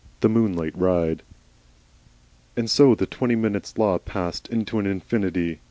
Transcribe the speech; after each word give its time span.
THE 0.21 0.29
MOONLIGHT 0.29 0.75
RIDE 0.75 1.21
And 2.57 2.71
so 2.71 2.95
the 2.95 3.05
twenty 3.05 3.35
minutes' 3.35 3.77
law 3.77 3.99
passed 3.99 4.47
into 4.47 4.79
an 4.79 4.87
infinity. 4.87 5.59